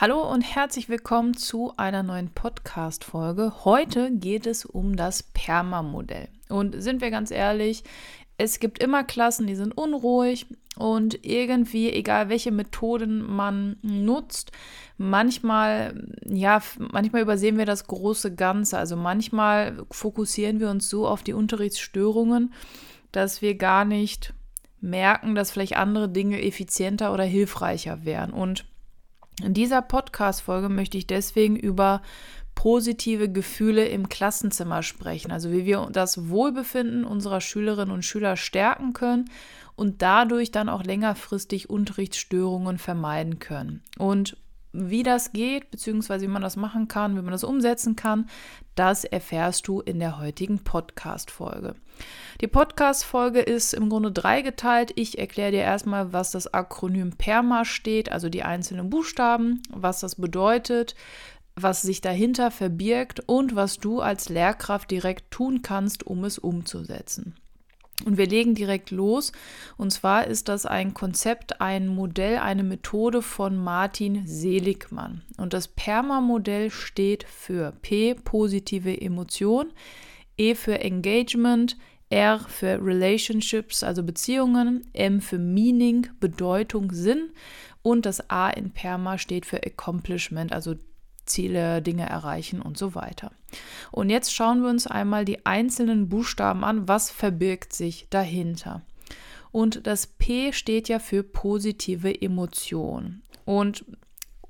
Hallo 0.00 0.22
und 0.30 0.42
herzlich 0.42 0.88
willkommen 0.88 1.36
zu 1.36 1.72
einer 1.76 2.04
neuen 2.04 2.30
Podcast-Folge. 2.30 3.64
Heute 3.64 4.12
geht 4.12 4.46
es 4.46 4.64
um 4.64 4.94
das 4.94 5.24
Perma-Modell. 5.24 6.28
Und 6.48 6.80
sind 6.80 7.00
wir 7.00 7.10
ganz 7.10 7.32
ehrlich, 7.32 7.82
es 8.36 8.60
gibt 8.60 8.80
immer 8.80 9.02
Klassen, 9.02 9.48
die 9.48 9.56
sind 9.56 9.76
unruhig 9.76 10.46
und 10.76 11.26
irgendwie, 11.26 11.90
egal 11.90 12.28
welche 12.28 12.52
Methoden 12.52 13.26
man 13.26 13.78
nutzt, 13.82 14.52
manchmal, 14.98 16.00
ja, 16.24 16.62
manchmal 16.78 17.22
übersehen 17.22 17.58
wir 17.58 17.66
das 17.66 17.88
große 17.88 18.36
Ganze. 18.36 18.78
Also 18.78 18.94
manchmal 18.94 19.84
fokussieren 19.90 20.60
wir 20.60 20.70
uns 20.70 20.88
so 20.88 21.08
auf 21.08 21.24
die 21.24 21.32
Unterrichtsstörungen, 21.32 22.52
dass 23.10 23.42
wir 23.42 23.56
gar 23.56 23.84
nicht 23.84 24.32
merken, 24.80 25.34
dass 25.34 25.50
vielleicht 25.50 25.76
andere 25.76 26.08
Dinge 26.08 26.40
effizienter 26.40 27.12
oder 27.12 27.24
hilfreicher 27.24 28.04
wären. 28.04 28.32
Und 28.32 28.64
in 29.42 29.54
dieser 29.54 29.82
Podcast-Folge 29.82 30.68
möchte 30.68 30.98
ich 30.98 31.06
deswegen 31.06 31.56
über 31.56 32.02
positive 32.54 33.30
Gefühle 33.30 33.86
im 33.86 34.08
Klassenzimmer 34.08 34.82
sprechen, 34.82 35.30
also 35.30 35.52
wie 35.52 35.64
wir 35.64 35.88
das 35.92 36.28
Wohlbefinden 36.28 37.04
unserer 37.04 37.40
Schülerinnen 37.40 37.94
und 37.94 38.04
Schüler 38.04 38.36
stärken 38.36 38.92
können 38.94 39.30
und 39.76 40.02
dadurch 40.02 40.50
dann 40.50 40.68
auch 40.68 40.82
längerfristig 40.82 41.70
Unterrichtsstörungen 41.70 42.78
vermeiden 42.78 43.38
können. 43.38 43.84
Und 43.96 44.36
wie 44.78 45.02
das 45.02 45.32
geht, 45.32 45.70
beziehungsweise 45.70 46.26
wie 46.26 46.30
man 46.30 46.42
das 46.42 46.56
machen 46.56 46.88
kann, 46.88 47.16
wie 47.16 47.22
man 47.22 47.32
das 47.32 47.44
umsetzen 47.44 47.96
kann, 47.96 48.28
das 48.74 49.04
erfährst 49.04 49.66
du 49.66 49.80
in 49.80 49.98
der 49.98 50.18
heutigen 50.18 50.62
Podcast-Folge. 50.62 51.74
Die 52.40 52.46
Podcast-Folge 52.46 53.40
ist 53.40 53.74
im 53.74 53.88
Grunde 53.88 54.12
dreigeteilt. 54.12 54.92
Ich 54.94 55.18
erkläre 55.18 55.50
dir 55.50 55.62
erstmal, 55.62 56.12
was 56.12 56.30
das 56.30 56.52
Akronym 56.54 57.16
PERMA 57.16 57.64
steht, 57.64 58.12
also 58.12 58.28
die 58.28 58.44
einzelnen 58.44 58.88
Buchstaben, 58.88 59.62
was 59.70 60.00
das 60.00 60.14
bedeutet, 60.14 60.94
was 61.56 61.82
sich 61.82 62.00
dahinter 62.00 62.50
verbirgt 62.50 63.20
und 63.26 63.56
was 63.56 63.78
du 63.78 64.00
als 64.00 64.28
Lehrkraft 64.28 64.90
direkt 64.90 65.30
tun 65.32 65.62
kannst, 65.62 66.06
um 66.06 66.24
es 66.24 66.38
umzusetzen. 66.38 67.34
Und 68.04 68.16
wir 68.16 68.26
legen 68.26 68.54
direkt 68.54 68.90
los. 68.90 69.32
Und 69.76 69.92
zwar 69.92 70.26
ist 70.26 70.48
das 70.48 70.66
ein 70.66 70.94
Konzept, 70.94 71.60
ein 71.60 71.88
Modell, 71.88 72.38
eine 72.38 72.62
Methode 72.62 73.22
von 73.22 73.56
Martin 73.56 74.26
Seligmann. 74.26 75.22
Und 75.36 75.52
das 75.52 75.68
PERMA-Modell 75.68 76.70
steht 76.70 77.24
für 77.24 77.72
P, 77.82 78.14
positive 78.14 79.00
Emotion, 79.00 79.72
E 80.36 80.54
für 80.54 80.78
Engagement, 80.78 81.76
R 82.10 82.38
für 82.48 82.82
Relationships, 82.82 83.82
also 83.82 84.02
Beziehungen, 84.02 84.84
M 84.94 85.20
für 85.20 85.38
Meaning, 85.38 86.06
Bedeutung, 86.20 86.92
Sinn 86.92 87.30
und 87.82 88.06
das 88.06 88.30
A 88.30 88.48
in 88.50 88.70
PERMA 88.70 89.18
steht 89.18 89.44
für 89.44 89.62
Accomplishment, 89.64 90.52
also 90.52 90.74
Ziele, 91.28 91.82
Dinge 91.82 92.08
erreichen 92.08 92.60
und 92.60 92.76
so 92.76 92.94
weiter. 92.94 93.32
Und 93.90 94.10
jetzt 94.10 94.34
schauen 94.34 94.62
wir 94.62 94.68
uns 94.68 94.86
einmal 94.86 95.24
die 95.24 95.46
einzelnen 95.46 96.08
Buchstaben 96.08 96.64
an, 96.64 96.88
was 96.88 97.10
verbirgt 97.10 97.72
sich 97.72 98.06
dahinter. 98.10 98.82
Und 99.50 99.86
das 99.86 100.06
P 100.06 100.52
steht 100.52 100.88
ja 100.88 100.98
für 100.98 101.22
positive 101.22 102.20
Emotion. 102.20 103.22
Und 103.44 103.84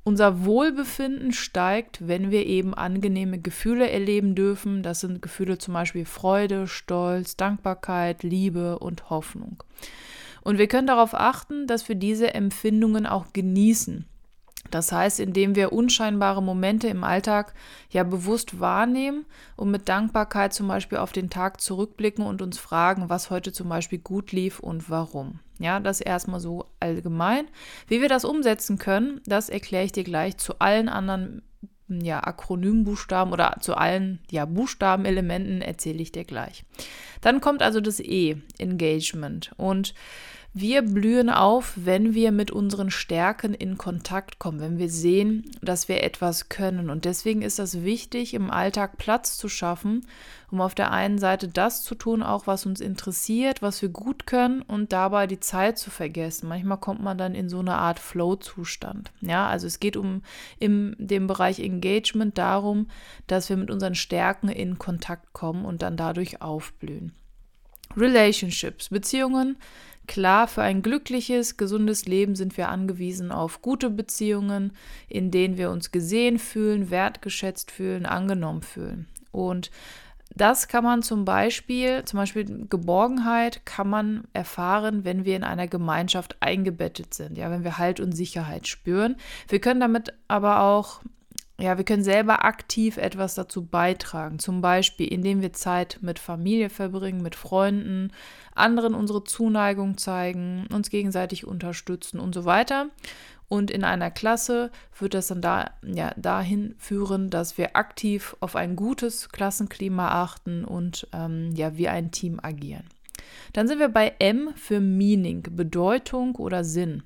unser 0.08 0.46
Wohlbefinden 0.46 1.32
steigt, 1.32 2.08
wenn 2.08 2.30
wir 2.30 2.46
eben 2.46 2.72
angenehme 2.72 3.38
Gefühle 3.38 3.90
erleben 3.90 4.34
dürfen. 4.34 4.82
Das 4.82 5.00
sind 5.00 5.20
Gefühle 5.20 5.58
zum 5.58 5.74
Beispiel 5.74 6.06
Freude, 6.06 6.66
Stolz, 6.66 7.36
Dankbarkeit, 7.36 8.22
Liebe 8.22 8.78
und 8.78 9.10
Hoffnung. 9.10 9.62
Und 10.40 10.56
wir 10.56 10.66
können 10.66 10.86
darauf 10.86 11.12
achten, 11.12 11.66
dass 11.66 11.88
wir 11.90 11.94
diese 11.94 12.32
Empfindungen 12.32 13.06
auch 13.06 13.34
genießen. 13.34 14.06
Das 14.70 14.92
heißt, 14.92 15.20
indem 15.20 15.54
wir 15.54 15.72
unscheinbare 15.72 16.42
Momente 16.42 16.88
im 16.88 17.04
Alltag 17.04 17.54
ja 17.90 18.02
bewusst 18.02 18.60
wahrnehmen 18.60 19.24
und 19.56 19.70
mit 19.70 19.88
Dankbarkeit 19.88 20.52
zum 20.52 20.68
Beispiel 20.68 20.98
auf 20.98 21.12
den 21.12 21.30
Tag 21.30 21.60
zurückblicken 21.60 22.24
und 22.24 22.42
uns 22.42 22.58
fragen, 22.58 23.08
was 23.08 23.30
heute 23.30 23.52
zum 23.52 23.68
Beispiel 23.68 23.98
gut 23.98 24.32
lief 24.32 24.60
und 24.60 24.90
warum. 24.90 25.40
Ja, 25.58 25.80
das 25.80 26.00
erstmal 26.00 26.40
so 26.40 26.66
allgemein. 26.80 27.46
Wie 27.88 28.00
wir 28.00 28.08
das 28.08 28.24
umsetzen 28.24 28.78
können, 28.78 29.20
das 29.26 29.48
erkläre 29.48 29.84
ich 29.84 29.92
dir 29.92 30.04
gleich 30.04 30.36
zu 30.36 30.58
allen 30.60 30.88
anderen 30.88 31.42
ja, 31.88 32.22
Akronymbuchstaben 32.22 33.32
oder 33.32 33.56
zu 33.60 33.74
allen 33.74 34.20
ja, 34.30 34.44
Buchstabenelementen 34.44 35.62
erzähle 35.62 36.02
ich 36.02 36.12
dir 36.12 36.24
gleich. 36.24 36.64
Dann 37.20 37.40
kommt 37.40 37.62
also 37.62 37.80
das 37.80 37.98
E, 38.00 38.36
Engagement. 38.58 39.52
Und 39.56 39.94
wir 40.54 40.82
blühen 40.82 41.28
auf, 41.28 41.74
wenn 41.76 42.14
wir 42.14 42.32
mit 42.32 42.50
unseren 42.50 42.90
Stärken 42.90 43.52
in 43.52 43.76
Kontakt 43.76 44.38
kommen, 44.38 44.60
wenn 44.60 44.78
wir 44.78 44.88
sehen, 44.88 45.50
dass 45.60 45.88
wir 45.88 46.02
etwas 46.02 46.48
können. 46.48 46.88
Und 46.88 47.04
deswegen 47.04 47.42
ist 47.42 47.58
es 47.58 47.84
wichtig, 47.84 48.32
im 48.32 48.50
Alltag 48.50 48.96
Platz 48.96 49.36
zu 49.36 49.48
schaffen, 49.48 50.06
um 50.50 50.62
auf 50.62 50.74
der 50.74 50.90
einen 50.90 51.18
Seite 51.18 51.48
das 51.48 51.84
zu 51.84 51.94
tun, 51.94 52.22
auch 52.22 52.46
was 52.46 52.64
uns 52.64 52.80
interessiert, 52.80 53.60
was 53.60 53.82
wir 53.82 53.90
gut 53.90 54.26
können 54.26 54.62
und 54.62 54.92
dabei 54.92 55.26
die 55.26 55.38
Zeit 55.38 55.78
zu 55.78 55.90
vergessen. 55.90 56.48
Manchmal 56.48 56.78
kommt 56.78 57.02
man 57.02 57.18
dann 57.18 57.34
in 57.34 57.50
so 57.50 57.58
eine 57.58 57.74
Art 57.74 57.98
Flow-Zustand. 57.98 59.12
Ja, 59.20 59.46
also 59.48 59.66
es 59.66 59.80
geht 59.80 59.98
um 59.98 60.22
in 60.58 60.96
dem 60.98 61.26
Bereich 61.26 61.60
Engagement 61.60 62.38
darum, 62.38 62.88
dass 63.26 63.50
wir 63.50 63.58
mit 63.58 63.70
unseren 63.70 63.94
Stärken 63.94 64.48
in 64.48 64.78
Kontakt 64.78 65.34
kommen 65.34 65.66
und 65.66 65.82
dann 65.82 65.98
dadurch 65.98 66.40
aufblühen. 66.40 67.12
Relationships, 67.96 68.88
Beziehungen 68.88 69.56
Klar, 70.08 70.48
für 70.48 70.62
ein 70.62 70.80
glückliches, 70.80 71.58
gesundes 71.58 72.06
Leben 72.06 72.34
sind 72.34 72.56
wir 72.56 72.70
angewiesen 72.70 73.30
auf 73.30 73.60
gute 73.60 73.90
Beziehungen, 73.90 74.72
in 75.06 75.30
denen 75.30 75.58
wir 75.58 75.70
uns 75.70 75.92
gesehen 75.92 76.38
fühlen, 76.38 76.90
wertgeschätzt 76.90 77.70
fühlen, 77.70 78.06
angenommen 78.06 78.62
fühlen. 78.62 79.06
Und 79.32 79.70
das 80.34 80.66
kann 80.66 80.82
man 80.82 81.02
zum 81.02 81.26
Beispiel, 81.26 82.04
zum 82.06 82.18
Beispiel 82.18 82.66
Geborgenheit 82.68 83.66
kann 83.66 83.90
man 83.90 84.24
erfahren, 84.32 85.04
wenn 85.04 85.26
wir 85.26 85.36
in 85.36 85.44
einer 85.44 85.68
Gemeinschaft 85.68 86.36
eingebettet 86.40 87.12
sind, 87.12 87.36
ja, 87.36 87.50
wenn 87.50 87.62
wir 87.64 87.76
Halt 87.76 88.00
und 88.00 88.12
Sicherheit 88.12 88.66
spüren. 88.66 89.16
Wir 89.48 89.60
können 89.60 89.80
damit 89.80 90.14
aber 90.26 90.62
auch 90.62 91.00
ja, 91.60 91.76
wir 91.76 91.84
können 91.84 92.04
selber 92.04 92.44
aktiv 92.44 92.98
etwas 92.98 93.34
dazu 93.34 93.66
beitragen. 93.66 94.38
Zum 94.38 94.60
Beispiel, 94.60 95.08
indem 95.08 95.42
wir 95.42 95.52
Zeit 95.52 95.98
mit 96.02 96.20
Familie 96.20 96.70
verbringen, 96.70 97.20
mit 97.20 97.34
Freunden, 97.34 98.12
anderen 98.54 98.94
unsere 98.94 99.24
Zuneigung 99.24 99.98
zeigen, 99.98 100.68
uns 100.72 100.88
gegenseitig 100.88 101.46
unterstützen 101.46 102.20
und 102.20 102.32
so 102.32 102.44
weiter. 102.44 102.90
Und 103.48 103.70
in 103.70 103.82
einer 103.82 104.10
Klasse 104.10 104.70
wird 104.98 105.14
das 105.14 105.28
dann 105.28 105.40
da, 105.40 105.70
ja, 105.82 106.12
dahin 106.16 106.76
führen, 106.78 107.28
dass 107.28 107.58
wir 107.58 107.74
aktiv 107.76 108.36
auf 108.40 108.54
ein 108.54 108.76
gutes 108.76 109.30
Klassenklima 109.30 110.22
achten 110.22 110.64
und 110.64 111.08
ähm, 111.12 111.52
ja, 111.56 111.76
wie 111.76 111.88
ein 111.88 112.12
Team 112.12 112.38
agieren. 112.40 112.84
Dann 113.52 113.66
sind 113.66 113.80
wir 113.80 113.88
bei 113.88 114.14
M 114.20 114.50
für 114.54 114.80
Meaning, 114.80 115.42
Bedeutung 115.50 116.36
oder 116.36 116.62
Sinn. 116.62 117.02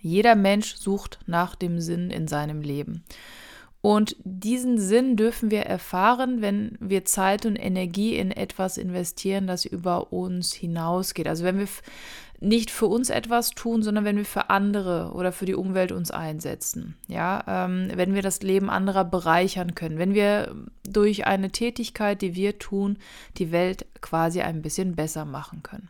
Jeder 0.00 0.34
Mensch 0.34 0.76
sucht 0.76 1.18
nach 1.26 1.56
dem 1.56 1.80
Sinn 1.80 2.10
in 2.10 2.26
seinem 2.26 2.62
Leben. 2.62 3.04
Und 3.82 4.16
diesen 4.24 4.78
Sinn 4.78 5.16
dürfen 5.16 5.50
wir 5.50 5.62
erfahren, 5.62 6.42
wenn 6.42 6.76
wir 6.80 7.06
Zeit 7.06 7.46
und 7.46 7.56
Energie 7.56 8.16
in 8.16 8.30
etwas 8.30 8.76
investieren, 8.76 9.46
das 9.46 9.64
über 9.64 10.12
uns 10.12 10.52
hinausgeht. 10.52 11.26
Also 11.26 11.44
wenn 11.44 11.58
wir 11.58 11.68
nicht 12.40 12.70
für 12.70 12.86
uns 12.86 13.10
etwas 13.10 13.50
tun, 13.50 13.82
sondern 13.82 14.04
wenn 14.04 14.16
wir 14.16 14.24
für 14.24 14.50
andere 14.50 15.12
oder 15.14 15.30
für 15.30 15.44
die 15.44 15.54
Umwelt 15.54 15.92
uns 15.92 16.10
einsetzen. 16.10 16.96
Ja, 17.06 17.44
ähm, 17.46 17.90
wenn 17.94 18.14
wir 18.14 18.22
das 18.22 18.42
Leben 18.42 18.70
anderer 18.70 19.04
bereichern 19.04 19.74
können, 19.74 19.98
wenn 19.98 20.14
wir 20.14 20.54
durch 20.88 21.26
eine 21.26 21.50
Tätigkeit, 21.50 22.22
die 22.22 22.34
wir 22.34 22.58
tun, 22.58 22.98
die 23.36 23.52
Welt 23.52 23.86
quasi 24.00 24.40
ein 24.40 24.62
bisschen 24.62 24.96
besser 24.96 25.24
machen 25.24 25.62
können. 25.62 25.88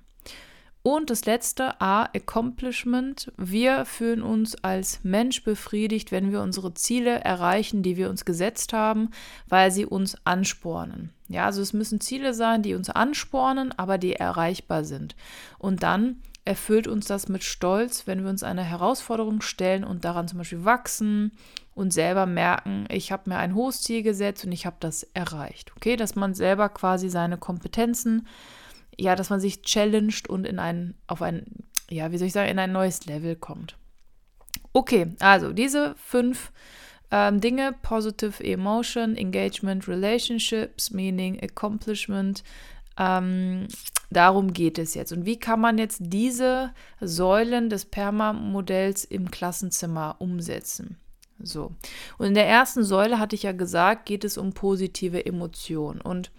Und 0.82 1.10
das 1.10 1.26
letzte, 1.26 1.78
A, 1.80 2.04
Accomplishment. 2.04 3.30
Wir 3.36 3.84
fühlen 3.84 4.22
uns 4.22 4.56
als 4.64 5.00
Mensch 5.02 5.44
befriedigt, 5.44 6.10
wenn 6.10 6.32
wir 6.32 6.40
unsere 6.40 6.72
Ziele 6.72 7.20
erreichen, 7.20 7.82
die 7.82 7.98
wir 7.98 8.08
uns 8.08 8.24
gesetzt 8.24 8.72
haben, 8.72 9.10
weil 9.46 9.70
sie 9.70 9.84
uns 9.84 10.16
anspornen. 10.24 11.10
Ja, 11.28 11.44
also 11.44 11.60
es 11.60 11.74
müssen 11.74 12.00
Ziele 12.00 12.32
sein, 12.32 12.62
die 12.62 12.74
uns 12.74 12.88
anspornen, 12.88 13.72
aber 13.78 13.98
die 13.98 14.14
erreichbar 14.14 14.84
sind. 14.84 15.16
Und 15.58 15.82
dann 15.82 16.22
erfüllt 16.46 16.88
uns 16.88 17.06
das 17.06 17.28
mit 17.28 17.44
Stolz, 17.44 18.06
wenn 18.06 18.22
wir 18.22 18.30
uns 18.30 18.42
einer 18.42 18.64
Herausforderung 18.64 19.42
stellen 19.42 19.84
und 19.84 20.06
daran 20.06 20.28
zum 20.28 20.38
Beispiel 20.38 20.64
wachsen 20.64 21.32
und 21.74 21.92
selber 21.92 22.24
merken, 22.24 22.86
ich 22.90 23.12
habe 23.12 23.28
mir 23.28 23.36
ein 23.36 23.54
hohes 23.54 23.82
Ziel 23.82 24.02
gesetzt 24.02 24.44
und 24.46 24.52
ich 24.52 24.64
habe 24.64 24.76
das 24.80 25.02
erreicht. 25.14 25.72
Okay, 25.76 25.96
dass 25.96 26.16
man 26.16 26.34
selber 26.34 26.70
quasi 26.70 27.10
seine 27.10 27.36
Kompetenzen, 27.36 28.26
ja, 29.00 29.16
dass 29.16 29.30
man 29.30 29.40
sich 29.40 29.62
challenged 29.62 30.28
und 30.28 30.46
in 30.46 30.58
ein, 30.58 30.94
auf 31.06 31.22
ein, 31.22 31.44
ja, 31.88 32.12
wie 32.12 32.18
soll 32.18 32.26
ich 32.26 32.32
sagen, 32.32 32.50
in 32.50 32.58
ein 32.58 32.72
neues 32.72 33.06
Level 33.06 33.34
kommt. 33.34 33.76
Okay, 34.72 35.14
also 35.18 35.52
diese 35.52 35.94
fünf 35.96 36.52
ähm, 37.10 37.40
Dinge, 37.40 37.74
Positive 37.82 38.44
Emotion, 38.44 39.16
Engagement, 39.16 39.88
Relationships, 39.88 40.90
Meaning, 40.90 41.40
Accomplishment, 41.42 42.44
ähm, 42.98 43.66
darum 44.10 44.52
geht 44.52 44.78
es 44.78 44.94
jetzt. 44.94 45.12
Und 45.12 45.24
wie 45.24 45.38
kann 45.38 45.60
man 45.60 45.78
jetzt 45.78 46.00
diese 46.02 46.72
Säulen 47.00 47.70
des 47.70 47.86
Perma-Modells 47.86 49.04
im 49.04 49.30
Klassenzimmer 49.30 50.16
umsetzen? 50.18 50.98
So. 51.42 51.72
Und 52.18 52.26
in 52.26 52.34
der 52.34 52.46
ersten 52.46 52.84
Säule 52.84 53.18
hatte 53.18 53.34
ich 53.34 53.44
ja 53.44 53.52
gesagt, 53.52 54.04
geht 54.04 54.24
es 54.24 54.36
um 54.36 54.52
positive 54.52 55.24
Emotionen. 55.24 56.02
Und 56.02 56.30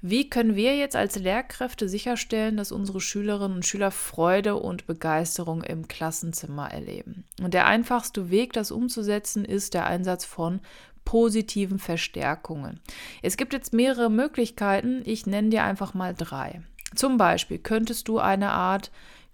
wie 0.00 0.30
können 0.30 0.54
wir 0.54 0.76
jetzt 0.76 0.94
als 0.94 1.18
Lehrkräfte 1.18 1.88
sicherstellen, 1.88 2.56
dass 2.56 2.70
unsere 2.70 3.00
Schülerinnen 3.00 3.56
und 3.56 3.66
Schüler 3.66 3.90
Freude 3.90 4.56
und 4.56 4.86
Begeisterung 4.86 5.62
im 5.64 5.88
Klassenzimmer 5.88 6.70
erleben? 6.70 7.24
Und 7.42 7.52
der 7.52 7.66
einfachste 7.66 8.30
Weg, 8.30 8.52
das 8.52 8.70
umzusetzen, 8.70 9.44
ist 9.44 9.74
der 9.74 9.86
Einsatz 9.86 10.24
von 10.24 10.60
positiven 11.04 11.78
Verstärkungen. 11.78 12.80
Es 13.22 13.36
gibt 13.36 13.52
jetzt 13.52 13.72
mehrere 13.72 14.10
Möglichkeiten, 14.10 15.02
ich 15.04 15.26
nenne 15.26 15.48
dir 15.48 15.64
einfach 15.64 15.94
mal 15.94 16.14
drei. 16.14 16.62
Zum 16.94 17.16
Beispiel 17.16 17.58
könntest 17.58 18.08
du 18.08 18.18
eine 18.18 18.50
Art 18.50 18.90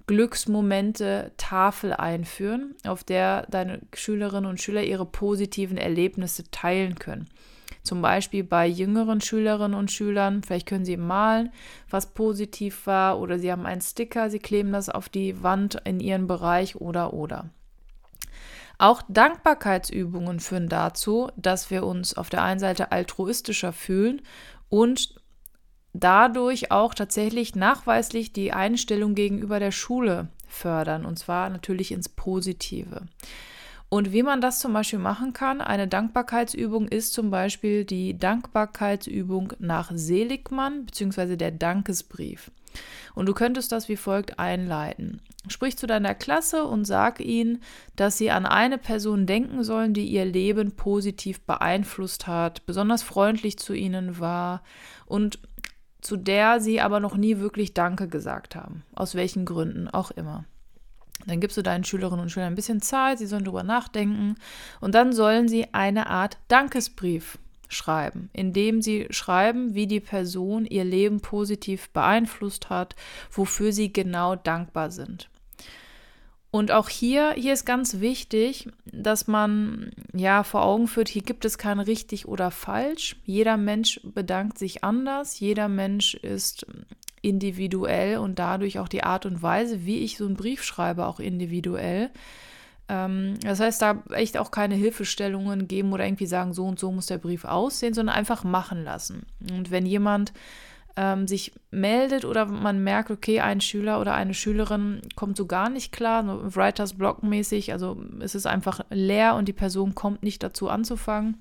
Glücksmomente 0.07 1.33
Tafel 1.37 1.93
einführen, 1.93 2.75
auf 2.85 3.05
der 3.05 3.47
deine 3.51 3.81
Schülerinnen 3.95 4.49
und 4.49 4.61
Schüler 4.61 4.83
ihre 4.83 5.07
positiven 5.07 5.77
Erlebnisse 5.77 6.45
teilen 6.51 6.95
können. 6.99 7.29
Zum 7.85 8.01
Beispiel 8.01 8.45
bei 8.45 8.67
jüngeren 8.67 9.21
Schülerinnen 9.21 9.79
und 9.79 9.93
Schülern, 9.93 10.43
vielleicht 10.43 10.67
können 10.67 10.87
sie 10.87 10.97
malen, 10.97 11.53
was 11.91 12.15
positiv 12.15 12.87
war, 12.87 13.21
oder 13.21 13.39
sie 13.39 13.53
haben 13.53 13.67
einen 13.67 13.83
Sticker, 13.83 14.31
sie 14.31 14.39
kleben 14.39 14.73
das 14.73 14.89
auf 14.89 15.11
die 15.11 15.43
Wand 15.43 15.83
in 15.85 16.01
ihren 16.01 16.27
Bereich 16.27 16.77
oder 16.77 17.13
oder. 17.13 17.51
Auch 18.79 19.03
Dankbarkeitsübungen 19.09 20.41
führen 20.41 20.71
dazu, 20.71 21.31
dass 21.37 21.71
wir 21.71 21.85
uns 21.85 22.17
auf 22.17 22.31
der 22.31 22.43
einen 22.43 22.59
Seite 22.59 22.91
altruistischer 22.91 23.75
fühlen 23.75 24.23
und 24.71 25.15
dadurch 25.93 26.73
auch 26.73 26.95
tatsächlich 26.95 27.55
nachweislich 27.55 28.33
die 28.33 28.53
Einstellung 28.55 29.15
gegenüber 29.15 29.61
der 29.61 29.73
Schule 29.73 30.29
fördern, 30.49 31.05
und 31.05 31.19
zwar 31.19 31.51
natürlich 31.51 31.93
ins 31.93 32.09
Positive. 32.09 33.03
Und 33.89 34.13
wie 34.13 34.23
man 34.23 34.41
das 34.41 34.59
zum 34.59 34.73
Beispiel 34.73 34.99
machen 34.99 35.33
kann, 35.33 35.61
eine 35.61 35.87
Dankbarkeitsübung 35.87 36.89
ist 36.89 37.13
zum 37.13 37.31
Beispiel 37.31 37.85
die 37.85 38.19
Dankbarkeitsübung 38.19 39.53
nach 39.59 39.93
Seligmann 39.95 40.87
bzw. 40.87 41.37
der 41.37 41.53
Dankesbrief. 41.53 42.51
Und 43.15 43.27
du 43.27 43.35
könntest 43.35 43.71
das 43.71 43.89
wie 43.89 43.97
folgt 43.97 44.39
einleiten. 44.39 45.21
Sprich 45.47 45.77
zu 45.77 45.87
deiner 45.87 46.15
Klasse 46.15 46.65
und 46.65 46.85
sag 46.85 47.21
ihnen, 47.21 47.63
dass 47.97 48.19
sie 48.19 48.31
an 48.31 48.47
eine 48.47 48.79
Person 48.79 49.27
denken 49.27 49.63
sollen, 49.63 49.95
die 49.95 50.07
ihr 50.07 50.25
Leben 50.25 50.73
positiv 50.73 51.41
beeinflusst 51.43 52.27
hat, 52.27 52.67
besonders 52.67 53.03
freundlich 53.03 53.59
zu 53.59 53.75
ihnen 53.75 54.19
war 54.19 54.63
und 55.07 55.39
zu 56.01 56.17
der 56.17 56.61
sie 56.61 56.81
aber 56.81 57.01
noch 57.01 57.17
nie 57.17 57.39
wirklich 57.39 57.75
Danke 57.75 58.09
gesagt 58.09 58.57
haben. 58.57 58.83
Aus 58.95 59.15
welchen 59.15 59.45
Gründen 59.45 59.89
auch 59.89 60.11
immer. 60.11 60.45
Dann 61.27 61.41
gibst 61.41 61.57
du 61.57 61.63
deinen 61.63 61.85
Schülerinnen 61.85 62.23
und 62.23 62.31
Schülern 62.31 62.53
ein 62.53 62.57
bisschen 62.57 62.83
Zeit, 62.83 63.19
sie 63.19 63.27
sollen 63.27 63.45
darüber 63.45 63.63
nachdenken 63.63 64.35
und 64.81 64.95
dann 64.95 65.13
sollen 65.13 65.49
sie 65.49 65.73
eine 65.73 66.09
Art 66.09 66.39
Dankesbrief 66.49 67.39
schreiben, 67.69 68.31
indem 68.33 68.83
sie 68.83 69.07
schreiben, 69.11 69.75
wie 69.75 69.87
die 69.87 70.01
Person 70.01 70.67
ihr 70.67 70.85
Leben 70.85 71.21
positiv 71.21 71.91
beeinflusst 71.91 72.71
hat, 72.71 72.95
wofür 73.31 73.73
sie 73.73 73.93
genau 73.93 74.37
dankbar 74.37 74.91
sind. 74.91 75.29
Und 76.55 76.71
auch 76.71 76.89
hier, 76.89 77.33
hier 77.33 77.53
ist 77.53 77.65
ganz 77.65 77.99
wichtig, 77.99 78.69
dass 78.85 79.27
man 79.27 79.91
ja 80.13 80.45
vor 80.45 80.63
Augen 80.63 80.87
führt, 80.87 81.09
hier 81.09 81.23
gibt 81.23 81.45
es 81.45 81.59
kein 81.59 81.81
richtig 81.81 82.29
oder 82.29 82.53
falsch. 82.53 83.17
Jeder 83.25 83.57
Mensch 83.57 84.01
bedankt 84.05 84.59
sich 84.59 84.85
anders, 84.85 85.41
jeder 85.41 85.67
Mensch 85.67 86.15
ist 86.15 86.65
individuell 87.23 88.19
und 88.19 88.39
dadurch 88.39 88.79
auch 88.79 88.87
die 88.87 89.03
Art 89.03 89.27
und 89.27 89.43
Weise, 89.43 89.85
wie 89.85 90.05
ich 90.05 90.17
so 90.17 90.27
einen 90.27 90.37
Brief 90.37 90.63
schreibe, 90.63 91.07
auch 91.07 91.19
individuell. 91.19 92.11
Ähm, 92.89 93.35
das 93.43 93.59
heißt, 93.59 93.83
da 93.83 94.05
echt 94.13 94.39
auch 94.39 94.53
keine 94.53 94.77
Hilfestellungen 94.77 95.67
geben 95.67 95.93
oder 95.93 96.07
irgendwie 96.07 96.27
sagen, 96.27 96.55
so 96.55 96.67
und 96.67 96.79
so 96.79 96.93
muss 96.93 97.07
der 97.07 97.19
Brief 97.19 97.45
aussehen, 97.45 97.95
sondern 97.95 98.15
einfach 98.15 98.45
machen 98.45 98.85
lassen. 98.85 99.27
Und 99.51 99.73
wenn 99.73 99.87
jemand 99.87 100.33
ähm, 100.97 101.27
sich 101.27 101.53
meldet 101.71 102.25
oder 102.25 102.47
man 102.47 102.83
merkt, 102.85 103.11
okay, 103.11 103.41
ein 103.41 103.61
Schüler 103.61 104.01
oder 104.01 104.15
eine 104.15 104.35
Schülerin 104.35 105.03
kommt 105.17 105.37
so 105.37 105.47
gar 105.47 105.69
nicht 105.69 105.93
klar, 105.93 106.25
so 106.25 106.57
Writers 106.57 106.95
Block 106.95 107.23
mäßig, 107.23 107.73
also 107.73 107.97
es 108.21 108.35
ist 108.35 108.47
einfach 108.47 108.81
leer 108.91 109.35
und 109.35 109.47
die 109.49 109.53
Person 109.53 109.95
kommt 109.95 110.23
nicht 110.23 110.43
dazu 110.43 110.69
anzufangen, 110.69 111.41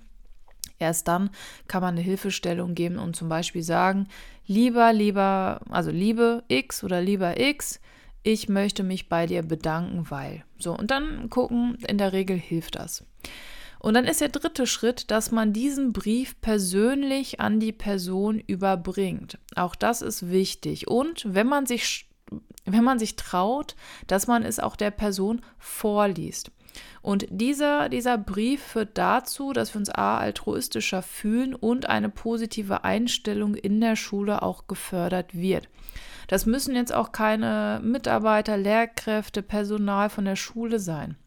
Erst 0.79 1.07
dann 1.07 1.29
kann 1.67 1.81
man 1.81 1.95
eine 1.95 2.01
Hilfestellung 2.01 2.75
geben 2.75 2.97
und 2.97 3.15
zum 3.15 3.29
Beispiel 3.29 3.63
sagen, 3.63 4.07
lieber, 4.45 4.91
lieber, 4.91 5.61
also 5.69 5.91
liebe 5.91 6.43
X 6.49 6.83
oder 6.83 7.01
lieber 7.01 7.39
X, 7.39 7.79
ich 8.23 8.49
möchte 8.49 8.83
mich 8.83 9.07
bei 9.07 9.25
dir 9.25 9.43
bedanken, 9.43 10.09
weil. 10.09 10.43
So, 10.57 10.75
und 10.75 10.91
dann 10.91 11.29
gucken, 11.29 11.77
in 11.87 11.97
der 11.97 12.13
Regel 12.13 12.37
hilft 12.37 12.75
das. 12.75 13.05
Und 13.83 13.95
dann 13.95 14.05
ist 14.05 14.21
der 14.21 14.29
dritte 14.29 14.65
Schritt, 14.65 15.11
dass 15.11 15.31
man 15.31 15.51
diesen 15.51 15.91
Brief 15.91 16.39
persönlich 16.39 17.41
an 17.41 17.59
die 17.59 17.73
Person 17.73 18.39
überbringt. 18.39 19.37
Auch 19.57 19.75
das 19.75 20.01
ist 20.01 20.31
wichtig. 20.31 20.87
Und 20.87 21.25
wenn 21.27 21.47
man 21.47 21.65
sich, 21.65 22.09
wenn 22.63 22.85
man 22.85 22.97
sich 22.97 23.17
traut, 23.17 23.75
dass 24.07 24.25
man 24.25 24.43
es 24.43 24.61
auch 24.61 24.77
der 24.77 24.91
Person 24.91 25.41
vorliest. 25.57 26.49
Und 27.01 27.27
dieser, 27.29 27.89
dieser 27.89 28.17
Brief 28.17 28.63
führt 28.63 28.97
dazu, 28.97 29.51
dass 29.51 29.73
wir 29.73 29.79
uns 29.79 29.89
A 29.89 30.17
altruistischer 30.17 31.01
fühlen 31.01 31.53
und 31.53 31.89
eine 31.89 32.07
positive 32.07 32.85
Einstellung 32.85 33.53
in 33.53 33.81
der 33.81 33.97
Schule 33.97 34.43
auch 34.43 34.65
gefördert 34.67 35.35
wird. 35.35 35.67
Das 36.29 36.45
müssen 36.45 36.73
jetzt 36.73 36.93
auch 36.93 37.11
keine 37.11 37.81
Mitarbeiter, 37.83 38.55
Lehrkräfte, 38.55 39.41
Personal 39.43 40.09
von 40.09 40.23
der 40.23 40.37
Schule 40.37 40.79
sein. 40.79 41.17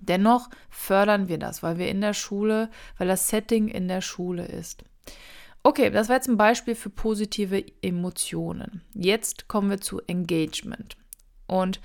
Dennoch 0.00 0.50
fördern 0.70 1.28
wir 1.28 1.38
das, 1.38 1.62
weil 1.62 1.78
wir 1.78 1.88
in 1.88 2.00
der 2.00 2.14
Schule, 2.14 2.70
weil 2.96 3.08
das 3.08 3.28
Setting 3.28 3.68
in 3.68 3.88
der 3.88 4.00
Schule 4.00 4.46
ist. 4.46 4.84
Okay, 5.62 5.90
das 5.90 6.08
war 6.08 6.16
jetzt 6.16 6.28
ein 6.28 6.36
Beispiel 6.36 6.74
für 6.74 6.90
positive 6.90 7.64
Emotionen. 7.82 8.82
Jetzt 8.94 9.48
kommen 9.48 9.70
wir 9.70 9.80
zu 9.80 10.00
Engagement. 10.06 10.96
Und 11.46 11.80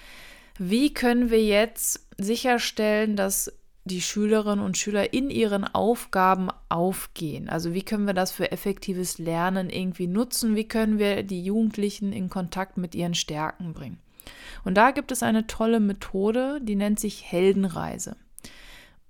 wie 0.58 0.94
können 0.94 1.32
wir 1.32 1.44
jetzt 1.44 2.08
sicherstellen, 2.18 3.16
dass 3.16 3.52
die 3.86 4.02
Schülerinnen 4.02 4.64
und 4.64 4.78
Schüler 4.78 5.14
in 5.14 5.30
ihren 5.30 5.64
Aufgaben 5.66 6.50
aufgehen? 6.70 7.50
Also 7.50 7.74
wie 7.74 7.84
können 7.84 8.08
wir 8.08 8.14
das 8.14 8.32
für 8.32 8.52
effektives 8.52 9.18
Lernen 9.18 9.70
irgendwie 9.70 10.08
nutzen? 10.08 10.56
Wie 10.56 10.68
können 10.68 11.00
wir 11.00 11.24
die 11.24 11.44
Jugendlichen 11.44 12.14
in 12.14 12.30
Kontakt 12.30 12.78
mit 12.78 12.96
ihren 12.96 13.16
Stärken 13.16 13.74
bringen? 13.74 14.00
Und 14.64 14.76
da 14.76 14.92
gibt 14.92 15.12
es 15.12 15.24
eine 15.24 15.48
tolle 15.48 15.80
Methode, 15.80 16.60
die 16.62 16.76
nennt 16.76 17.00
sich 17.00 17.24
Heldenreise. 17.24 18.16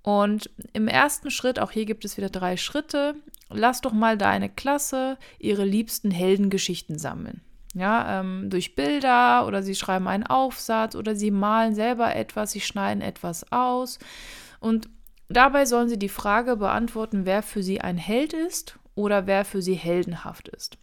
Und 0.02 0.50
im 0.74 0.86
ersten 0.86 1.30
Schritt, 1.30 1.58
auch 1.58 1.70
hier 1.70 1.86
gibt 1.86 2.04
es 2.04 2.18
wieder 2.18 2.28
drei 2.28 2.58
Schritte, 2.58 3.14
lass 3.48 3.80
doch 3.80 3.92
mal 3.92 4.18
deine 4.18 4.50
Klasse 4.50 5.16
ihre 5.38 5.64
liebsten 5.64 6.10
Heldengeschichten 6.10 6.98
sammeln. 6.98 7.40
Ja, 7.74 8.20
ähm, 8.20 8.50
durch 8.50 8.76
Bilder 8.76 9.46
oder 9.46 9.62
sie 9.62 9.74
schreiben 9.74 10.06
einen 10.06 10.26
Aufsatz 10.26 10.94
oder 10.94 11.16
sie 11.16 11.30
malen 11.30 11.74
selber 11.74 12.14
etwas, 12.14 12.52
sie 12.52 12.60
schneiden 12.60 13.02
etwas 13.02 13.50
aus. 13.50 13.98
Und 14.60 14.88
dabei 15.28 15.64
sollen 15.64 15.88
sie 15.88 15.98
die 15.98 16.08
Frage 16.08 16.56
beantworten, 16.56 17.24
wer 17.24 17.42
für 17.42 17.62
sie 17.62 17.80
ein 17.80 17.96
Held 17.96 18.32
ist 18.32 18.78
oder 18.94 19.26
wer 19.26 19.44
für 19.44 19.62
sie 19.62 19.74
heldenhaft 19.74 20.48
ist. 20.48 20.78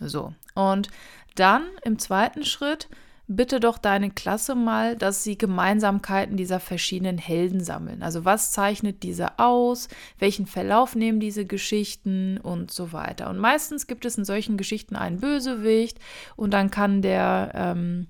So, 0.00 0.32
und 0.54 0.88
dann 1.34 1.64
im 1.82 1.98
zweiten 1.98 2.44
Schritt 2.44 2.88
bitte 3.28 3.60
doch 3.60 3.76
deine 3.76 4.10
Klasse 4.10 4.54
mal, 4.54 4.96
dass 4.96 5.22
sie 5.22 5.36
Gemeinsamkeiten 5.36 6.38
dieser 6.38 6.60
verschiedenen 6.60 7.18
Helden 7.18 7.62
sammeln. 7.62 8.02
Also 8.02 8.24
was 8.24 8.52
zeichnet 8.52 9.02
diese 9.02 9.38
aus, 9.38 9.88
welchen 10.18 10.46
Verlauf 10.46 10.96
nehmen 10.96 11.20
diese 11.20 11.44
Geschichten 11.44 12.38
und 12.38 12.70
so 12.70 12.92
weiter. 12.92 13.28
Und 13.28 13.38
meistens 13.38 13.86
gibt 13.86 14.06
es 14.06 14.16
in 14.16 14.24
solchen 14.24 14.56
Geschichten 14.56 14.96
einen 14.96 15.20
Bösewicht 15.20 15.98
und 16.36 16.52
dann 16.54 16.70
kann 16.70 17.02
der, 17.02 17.52
ähm, 17.54 18.06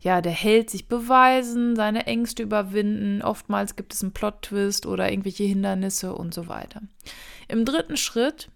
ja, 0.00 0.22
der 0.22 0.32
Held 0.32 0.70
sich 0.70 0.88
beweisen, 0.88 1.76
seine 1.76 2.06
Ängste 2.06 2.42
überwinden. 2.42 3.20
Oftmals 3.20 3.76
gibt 3.76 3.92
es 3.92 4.02
einen 4.02 4.12
Plot-Twist 4.12 4.86
oder 4.86 5.10
irgendwelche 5.10 5.44
Hindernisse 5.44 6.14
und 6.14 6.32
so 6.32 6.48
weiter. 6.48 6.80
Im 7.48 7.66
dritten 7.66 7.98
Schritt 7.98 8.48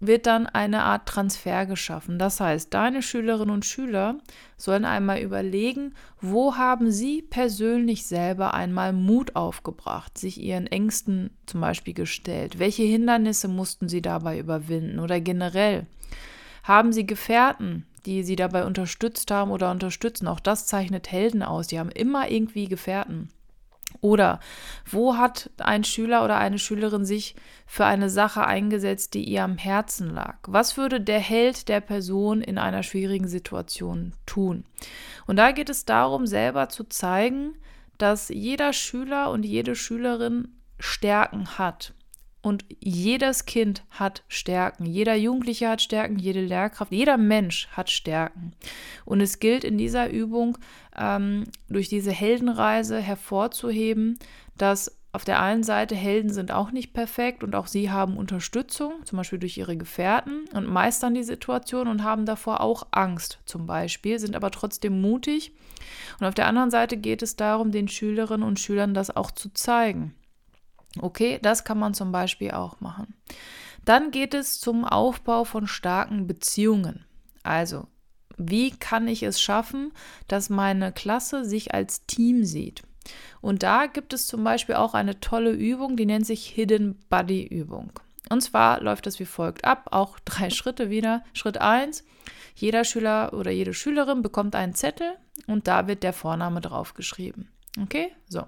wird 0.00 0.26
dann 0.26 0.46
eine 0.46 0.82
Art 0.82 1.08
Transfer 1.08 1.66
geschaffen. 1.66 2.18
Das 2.18 2.40
heißt, 2.40 2.72
deine 2.74 3.02
Schülerinnen 3.02 3.54
und 3.54 3.64
Schüler 3.64 4.18
sollen 4.56 4.84
einmal 4.84 5.20
überlegen, 5.20 5.94
wo 6.20 6.56
haben 6.56 6.90
sie 6.90 7.22
persönlich 7.22 8.06
selber 8.06 8.54
einmal 8.54 8.92
Mut 8.92 9.36
aufgebracht, 9.36 10.18
sich 10.18 10.40
ihren 10.40 10.66
Ängsten 10.66 11.30
zum 11.46 11.60
Beispiel 11.60 11.94
gestellt. 11.94 12.58
Welche 12.58 12.82
Hindernisse 12.82 13.48
mussten 13.48 13.88
sie 13.88 14.02
dabei 14.02 14.38
überwinden 14.38 14.98
oder 14.98 15.20
generell? 15.20 15.86
Haben 16.62 16.92
sie 16.92 17.06
Gefährten, 17.06 17.86
die 18.04 18.22
sie 18.22 18.36
dabei 18.36 18.64
unterstützt 18.66 19.30
haben 19.30 19.50
oder 19.50 19.70
unterstützen? 19.70 20.28
Auch 20.28 20.40
das 20.40 20.66
zeichnet 20.66 21.10
Helden 21.10 21.42
aus. 21.42 21.68
Die 21.68 21.78
haben 21.78 21.90
immer 21.90 22.30
irgendwie 22.30 22.66
Gefährten. 22.66 23.30
Oder 24.06 24.38
wo 24.88 25.16
hat 25.16 25.50
ein 25.58 25.82
Schüler 25.82 26.24
oder 26.24 26.36
eine 26.36 26.60
Schülerin 26.60 27.04
sich 27.04 27.34
für 27.66 27.86
eine 27.86 28.08
Sache 28.08 28.46
eingesetzt, 28.46 29.14
die 29.14 29.24
ihr 29.24 29.42
am 29.42 29.58
Herzen 29.58 30.14
lag? 30.14 30.36
Was 30.46 30.76
würde 30.76 31.00
der 31.00 31.18
Held 31.18 31.68
der 31.68 31.80
Person 31.80 32.40
in 32.40 32.56
einer 32.56 32.84
schwierigen 32.84 33.26
Situation 33.26 34.12
tun? 34.24 34.64
Und 35.26 35.36
da 35.36 35.50
geht 35.50 35.70
es 35.70 35.86
darum, 35.86 36.28
selber 36.28 36.68
zu 36.68 36.84
zeigen, 36.84 37.54
dass 37.98 38.28
jeder 38.28 38.72
Schüler 38.72 39.32
und 39.32 39.44
jede 39.44 39.74
Schülerin 39.74 40.54
Stärken 40.78 41.58
hat. 41.58 41.92
Und 42.46 42.64
jedes 42.78 43.44
Kind 43.44 43.82
hat 43.90 44.22
Stärken, 44.28 44.86
jeder 44.86 45.16
Jugendliche 45.16 45.68
hat 45.68 45.82
Stärken, 45.82 46.16
jede 46.16 46.40
Lehrkraft, 46.40 46.92
jeder 46.92 47.16
Mensch 47.16 47.66
hat 47.72 47.90
Stärken. 47.90 48.52
Und 49.04 49.20
es 49.20 49.40
gilt 49.40 49.64
in 49.64 49.76
dieser 49.78 50.10
Übung 50.10 50.56
ähm, 50.96 51.42
durch 51.68 51.88
diese 51.88 52.12
Heldenreise 52.12 53.00
hervorzuheben, 53.00 54.20
dass 54.56 54.96
auf 55.10 55.24
der 55.24 55.42
einen 55.42 55.64
Seite 55.64 55.96
Helden 55.96 56.32
sind 56.32 56.52
auch 56.52 56.70
nicht 56.70 56.92
perfekt 56.92 57.42
und 57.42 57.56
auch 57.56 57.66
sie 57.66 57.90
haben 57.90 58.16
Unterstützung, 58.16 58.92
zum 59.04 59.16
Beispiel 59.16 59.40
durch 59.40 59.58
ihre 59.58 59.76
Gefährten 59.76 60.44
und 60.54 60.68
meistern 60.68 61.14
die 61.14 61.24
Situation 61.24 61.88
und 61.88 62.04
haben 62.04 62.26
davor 62.26 62.60
auch 62.60 62.86
Angst 62.92 63.40
zum 63.44 63.66
Beispiel, 63.66 64.20
sind 64.20 64.36
aber 64.36 64.52
trotzdem 64.52 65.00
mutig. 65.00 65.50
Und 66.20 66.26
auf 66.28 66.34
der 66.34 66.46
anderen 66.46 66.70
Seite 66.70 66.96
geht 66.96 67.22
es 67.22 67.34
darum, 67.34 67.72
den 67.72 67.88
Schülerinnen 67.88 68.46
und 68.46 68.60
Schülern 68.60 68.94
das 68.94 69.16
auch 69.16 69.32
zu 69.32 69.52
zeigen. 69.52 70.14
Okay, 71.00 71.38
das 71.42 71.64
kann 71.64 71.78
man 71.78 71.94
zum 71.94 72.12
Beispiel 72.12 72.50
auch 72.50 72.80
machen. 72.80 73.14
Dann 73.84 74.10
geht 74.10 74.34
es 74.34 74.58
zum 74.60 74.84
Aufbau 74.84 75.44
von 75.44 75.66
starken 75.66 76.26
Beziehungen. 76.26 77.04
Also, 77.42 77.86
wie 78.36 78.70
kann 78.70 79.08
ich 79.08 79.22
es 79.22 79.40
schaffen, 79.40 79.92
dass 80.28 80.50
meine 80.50 80.92
Klasse 80.92 81.44
sich 81.44 81.72
als 81.72 82.04
Team 82.06 82.44
sieht? 82.44 82.82
Und 83.40 83.62
da 83.62 83.86
gibt 83.86 84.12
es 84.12 84.26
zum 84.26 84.42
Beispiel 84.42 84.74
auch 84.74 84.94
eine 84.94 85.20
tolle 85.20 85.52
Übung, 85.52 85.96
die 85.96 86.06
nennt 86.06 86.26
sich 86.26 86.46
Hidden 86.46 86.98
Buddy 87.08 87.46
Übung. 87.46 87.92
Und 88.28 88.40
zwar 88.40 88.80
läuft 88.80 89.06
das 89.06 89.20
wie 89.20 89.24
folgt 89.24 89.64
ab, 89.64 89.88
auch 89.92 90.18
drei 90.24 90.50
Schritte 90.50 90.90
wieder. 90.90 91.22
Schritt 91.32 91.58
1, 91.58 92.04
jeder 92.54 92.84
Schüler 92.84 93.32
oder 93.32 93.50
jede 93.50 93.74
Schülerin 93.74 94.22
bekommt 94.22 94.56
einen 94.56 94.74
Zettel 94.74 95.12
und 95.46 95.68
da 95.68 95.86
wird 95.86 96.02
der 96.02 96.12
Vorname 96.12 96.60
drauf 96.60 96.94
geschrieben. 96.94 97.48
Okay, 97.82 98.10
so. 98.28 98.46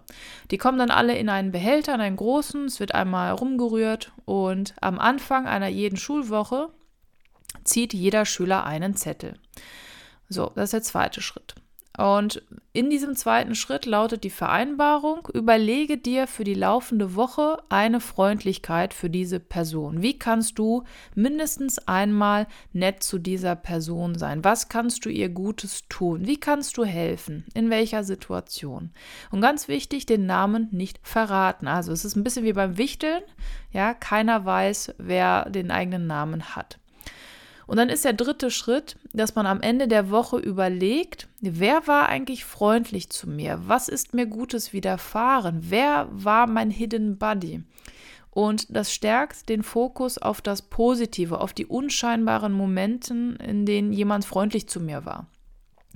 Die 0.51 0.59
kommen 0.59 0.79
dann 0.79 0.91
alle 0.91 1.17
in 1.17 1.29
einen 1.29 1.53
Behälter, 1.53 1.95
in 1.95 2.01
einen 2.01 2.17
großen. 2.17 2.65
Es 2.65 2.81
wird 2.81 2.95
einmal 2.95 3.33
rumgerührt 3.33 4.13
und 4.25 4.75
am 4.81 4.99
Anfang 4.99 5.47
einer 5.47 5.69
jeden 5.69 5.97
Schulwoche 5.99 6.71
zieht 7.65 7.93
jeder 7.93 8.25
Schüler 8.25 8.65
einen 8.65 8.97
Zettel. 8.97 9.39
So, 10.29 10.53
das 10.55 10.65
ist 10.65 10.73
der 10.73 10.83
zweite 10.83 11.21
Schritt. 11.21 11.55
Und 11.99 12.43
in 12.73 12.91
diesem 12.91 13.17
zweiten 13.17 13.57
Schritt 13.57 13.85
lautet 13.85 14.23
die 14.23 14.31
Vereinbarung, 14.31 15.27
überlege 15.35 15.99
dir 15.99 16.29
für 16.29 16.45
die 16.45 16.55
laufende 16.55 17.17
Woche 17.17 17.59
eine 17.71 17.99
Freundlichkeit 17.99 18.95
für 18.95 19.11
diese 19.11 19.41
Person. 19.41 20.01
Wie 20.01 20.17
kannst 20.17 20.61
du 20.61 20.85
mindestens 21.17 21.79
einmal 21.89 22.47
nett 22.73 23.03
zu 23.03 23.19
dieser 23.19 23.57
Person 23.57 24.17
sein? 24.17 24.45
Was 24.45 24.69
kannst 24.69 25.07
du 25.07 25.09
ihr 25.09 25.29
Gutes 25.29 25.89
tun? 25.89 26.29
Wie 26.29 26.39
kannst 26.39 26.77
du 26.77 26.85
helfen? 26.85 27.45
In 27.53 27.69
welcher 27.69 28.05
Situation? 28.05 28.93
Und 29.33 29.41
ganz 29.41 29.67
wichtig, 29.67 30.07
den 30.07 30.25
Namen 30.25 30.69
nicht 30.71 31.01
verraten. 31.03 31.67
Also 31.67 31.91
es 31.91 32.05
ist 32.05 32.15
ein 32.15 32.23
bisschen 32.23 32.45
wie 32.45 32.53
beim 32.53 32.79
Wichteln. 32.79 33.23
Ja, 33.73 33.93
keiner 33.93 34.45
weiß, 34.45 34.95
wer 34.99 35.51
den 35.51 35.73
eigenen 35.73 36.07
Namen 36.07 36.55
hat. 36.55 36.78
Und 37.69 37.77
dann 37.77 37.91
ist 37.91 38.07
der 38.07 38.15
dritte 38.15 38.51
Schritt, 38.51 38.97
dass 39.13 39.35
man 39.35 39.45
am 39.47 39.61
Ende 39.61 39.89
der 39.89 40.09
Woche 40.09 40.39
überlegt, 40.39 41.29
wer 41.43 41.87
war 41.87 42.09
eigentlich 42.09 42.47
freundlich 42.47 43.11
zu 43.11 43.29
mir? 43.29 43.61
Was 43.67 43.89
ist 43.89 44.15
mir 44.15 44.25
Gutes 44.25 44.73
widerfahren? 44.73 45.59
Wer 45.69 46.09
war 46.11 46.47
mein 46.47 46.71
Hidden 46.71 47.19
Buddy? 47.19 47.63
Und 48.31 48.75
das 48.75 48.95
stärkt 48.95 49.51
den 49.51 49.63
Fokus 49.63 50.17
auf 50.17 50.41
das 50.41 50.63
Positive, 50.63 51.43
auf 51.43 51.53
die 51.53 51.67
unscheinbaren 51.67 52.55
Momenten, 52.55 53.37
in 53.37 53.67
denen 53.67 53.93
jemand 53.93 54.25
freundlich 54.25 54.67
zu 54.67 54.81
mir 54.81 55.05
war. 55.05 55.27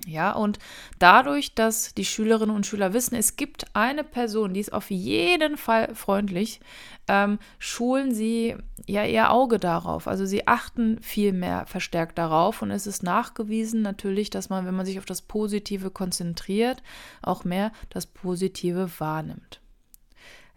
Ja, 0.07 0.33
und 0.33 0.59
dadurch, 0.99 1.55
dass 1.55 1.95
die 1.95 2.05
Schülerinnen 2.05 2.55
und 2.55 2.67
Schüler 2.67 2.93
wissen, 2.93 3.15
es 3.15 3.37
gibt 3.37 3.75
eine 3.77 4.03
Person, 4.03 4.53
die 4.53 4.61
ist 4.61 4.73
auf 4.73 4.91
jeden 4.91 5.57
Fall 5.57 5.95
freundlich, 5.95 6.61
ähm, 7.07 7.39
schulen 7.61 8.13
sie 8.13 8.57
ja 8.87 9.05
ihr 9.05 9.31
Auge 9.31 9.59
darauf. 9.59 10.09
Also 10.09 10.27
sie 10.27 10.49
achten 10.49 11.01
viel 11.03 11.33
mehr 11.33 11.67
verstärkt 11.67 12.19
darauf 12.19 12.63
und 12.63 12.73
es 12.73 12.89
ist 12.89 13.05
nachgewiesen 13.05 13.83
natürlich, 13.83 14.31
dass 14.31 14.49
man, 14.51 14.67
wenn 14.67 14.75
man 14.75 14.87
sich 14.87 14.99
auf 14.99 15.07
das 15.07 15.23
Positive 15.23 15.91
konzentriert, 15.91 16.83
auch 17.23 17.45
mehr 17.45 17.71
das 17.91 18.07
Positive 18.07 18.91
wahrnimmt. 18.99 19.62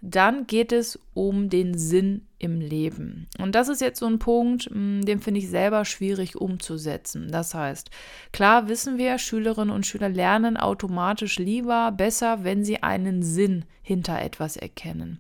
Dann 0.08 0.46
geht 0.46 0.72
es 0.72 1.00
um 1.16 1.50
den 1.50 1.76
Sinn 1.76 2.28
im 2.38 2.62
Leben. 2.62 3.28
Und 3.40 3.56
das 3.56 3.70
ist 3.70 3.82
jetzt 3.82 4.00
so 4.00 4.06
ein 4.06 4.20
Punkt, 4.20 4.70
mm, 4.72 5.02
den 5.02 5.20
finde 5.20 5.40
ich 5.40 5.50
selber 5.50 5.84
schwierig 5.84 6.36
umzusetzen. 6.36 7.32
Das 7.32 7.56
heißt, 7.56 7.90
klar 8.32 8.68
wissen 8.70 9.00
wir, 9.00 9.18
Schülerinnen 9.18 9.74
und 9.74 9.88
Schüler 9.88 10.10
lernen 10.10 10.58
automatisch 10.58 11.40
lieber, 11.40 11.92
besser, 11.92 12.44
wenn 12.44 12.64
sie 12.64 12.84
einen 12.84 13.24
Sinn 13.24 13.66
hinter 13.82 14.22
etwas 14.22 14.58
erkennen. 14.58 15.20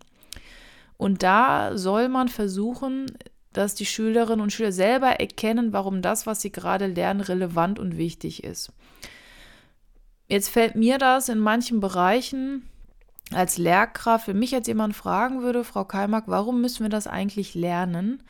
Und 0.97 1.23
da 1.23 1.75
soll 1.75 2.07
man 2.07 2.27
versuchen, 2.27 3.07
dass 3.53 3.73
die 3.73 3.87
Schülerinnen 3.87 4.41
und 4.41 4.53
Schüler 4.53 4.71
selber 4.71 5.19
erkennen, 5.19 5.73
warum 5.73 6.03
das, 6.03 6.27
was 6.27 6.41
sie 6.41 6.51
gerade 6.51 6.85
lernen, 6.85 7.21
relevant 7.21 7.79
und 7.79 7.97
wichtig 7.97 8.43
ist. 8.43 8.71
Jetzt 10.27 10.49
fällt 10.49 10.75
mir 10.75 10.99
das 10.99 11.27
in 11.27 11.39
manchen 11.39 11.79
Bereichen 11.79 12.69
als 13.31 13.57
Lehrkraft, 13.57 14.27
wenn 14.27 14.39
mich 14.39 14.51
jetzt 14.51 14.67
jemand 14.67 14.95
fragen 14.95 15.41
würde, 15.41 15.63
Frau 15.63 15.83
Keimack, 15.83 16.25
warum 16.27 16.61
müssen 16.61 16.83
wir 16.83 16.89
das 16.89 17.07
eigentlich 17.07 17.55
lernen? 17.55 18.21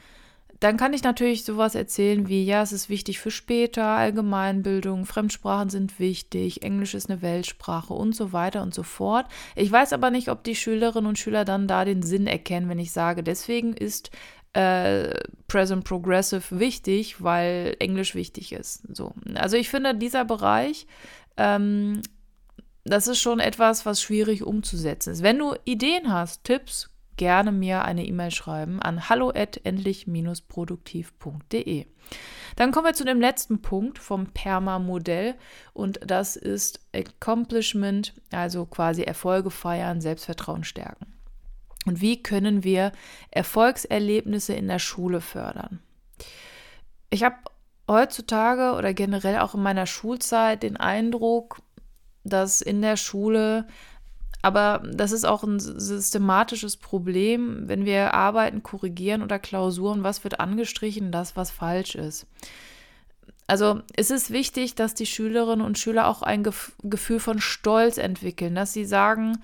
Dann 0.62 0.78
kann 0.78 0.94
ich 0.94 1.04
natürlich 1.04 1.44
sowas 1.44 1.76
erzählen 1.76 2.30
wie, 2.30 2.46
ja, 2.46 2.62
es 2.62 2.72
ist 2.72 2.88
wichtig 2.88 3.20
für 3.20 3.30
später, 3.30 3.84
Allgemeinbildung, 3.84 5.06
Fremdsprachen 5.06 5.70
sind 5.70 6.00
wichtig, 6.00 6.64
Englisch 6.64 6.94
ist 6.94 7.10
eine 7.10 7.22
Weltsprache 7.22 7.94
und 7.94 8.16
so 8.16 8.32
weiter 8.32 8.62
und 8.62 8.74
so 8.74 8.84
fort. 8.84 9.26
Ich 9.56 9.70
weiß 9.70 9.92
aber 9.92 10.12
nicht, 10.12 10.30
ob 10.30 10.46
die 10.46 10.56
Schülerinnen 10.56 11.10
und 11.10 11.20
Schüler 11.20 11.44
dann 11.44 11.68
da 11.68 11.84
den 11.84 12.04
Sinn 12.04 12.26
erkennen, 12.26 12.70
wenn 12.70 12.80
ich 12.80 12.94
sage, 12.94 13.22
deswegen 13.22 13.74
ist 13.74 14.12
äh, 14.54 15.10
Present 15.50 15.84
Progressive 15.84 16.58
wichtig, 16.58 17.22
weil 17.22 17.76
Englisch 17.80 18.16
wichtig 18.16 18.54
ist. 18.54 18.84
So. 18.96 19.14
Also 19.36 19.58
ich 19.58 19.70
finde, 19.70 19.94
dieser 19.94 20.24
Bereich 20.24 20.88
ähm, 21.36 22.02
das 22.86 23.08
ist 23.08 23.20
schon 23.20 23.40
etwas, 23.40 23.86
was 23.86 24.02
schwierig 24.02 24.44
umzusetzen 24.44 25.12
ist. 25.12 25.24
Wenn 25.24 25.40
du 25.40 25.56
Ideen 25.66 26.14
hast, 26.14 26.44
Tipps, 26.44 26.92
gerne 27.18 27.52
mir 27.52 27.84
eine 27.84 28.06
E-Mail 28.06 28.32
schreiben 28.32 28.82
an 28.82 29.10
hallo@endlich-produktiv.de. 29.10 31.86
Dann 32.56 32.72
kommen 32.72 32.86
wir 32.86 32.94
zu 32.94 33.04
dem 33.04 33.20
letzten 33.20 33.62
Punkt 33.62 34.00
vom 34.00 34.28
Perma-Modell 34.28 35.36
und 35.74 36.00
das 36.06 36.36
ist 36.36 36.80
Accomplishment, 36.94 38.14
also 38.32 38.66
quasi 38.66 39.02
Erfolge 39.02 39.50
feiern, 39.50 40.00
Selbstvertrauen 40.00 40.64
stärken. 40.64 41.08
Und 41.86 42.02
wie 42.02 42.22
können 42.22 42.64
wir 42.64 42.92
Erfolgserlebnisse 43.32 44.54
in 44.54 44.68
der 44.68 44.80
Schule 44.80 45.22
fördern? 45.22 45.80
Ich 47.10 47.24
habe 47.24 47.36
heutzutage 47.88 48.78
oder 48.78 48.94
generell 48.94 49.40
auch 49.40 49.56
in 49.56 49.62
meiner 49.62 49.86
Schulzeit 49.86 50.64
den 50.64 50.78
Eindruck, 50.78 51.60
dass 52.26 52.62
in 52.62 52.82
der 52.82 52.98
Schule, 52.98 53.68
aber 54.42 54.84
das 54.92 55.12
ist 55.12 55.26
auch 55.26 55.44
ein 55.44 55.60
systematisches 55.60 56.78
Problem, 56.78 57.68
wenn 57.68 57.86
wir 57.86 58.14
Arbeiten 58.14 58.64
korrigieren 58.64 59.24
oder 59.24 59.40
Klausuren, 59.40 60.04
was 60.04 60.24
wird 60.24 60.40
angestrichen, 60.40 61.12
das, 61.12 61.36
was 61.36 61.52
falsch 61.52 61.96
ist. 61.96 62.28
Also 63.48 63.82
es 63.96 64.10
ist 64.10 64.32
wichtig, 64.32 64.76
dass 64.76 64.96
die 64.96 65.06
Schülerinnen 65.06 65.66
und 65.66 65.78
Schüler 65.78 66.08
auch 66.08 66.24
ein 66.24 66.44
Gefühl 66.84 67.20
von 67.20 67.40
Stolz 67.40 67.98
entwickeln, 67.98 68.56
dass 68.56 68.74
sie 68.74 68.86
sagen, 68.86 69.38